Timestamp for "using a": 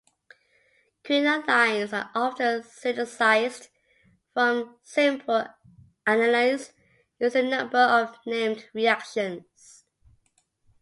7.19-7.49